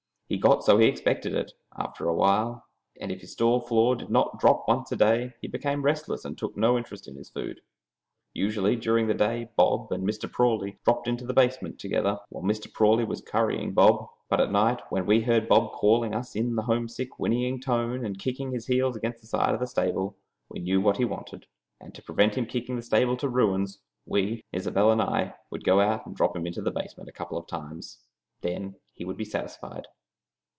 [0.27, 2.63] He got so he expected it, after awhile,
[3.01, 6.37] and if his stall floor did not drop once a day, he became restless and
[6.37, 7.59] took no interest in his food.
[8.33, 10.31] Usually, during the day, Bob and Mr.
[10.31, 12.71] Prawley dropped into the basement together while Mr.
[12.71, 16.61] Prawley was currying Bob, but at night, when we heard Bob calling us in the
[16.61, 20.15] homesick, whinnying tone, and kicking his heels against the side of the stable,
[20.47, 21.45] we knew what he wanted,
[21.81, 25.81] and to prevent him kicking the stable to ruins, we Isobel and I would go
[25.81, 28.05] out and drop him into the basement a couple of times.
[28.39, 29.87] Then he would be satisfied.